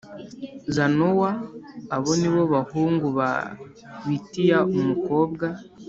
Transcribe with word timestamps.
Zanowa 0.75 1.29
Abo 1.95 2.11
ni 2.19 2.29
bo 2.33 2.41
bahungu 2.53 3.07
ba 3.17 3.31
Bitiya 4.07 4.59
umukobwa 4.77 5.45